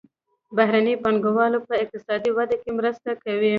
بهرنۍ 0.57 0.95
پانګونه 1.03 1.57
په 1.67 1.73
اقتصادي 1.83 2.31
وده 2.37 2.55
کې 2.61 2.69
مرسته 2.79 3.11
کوي. 3.23 3.49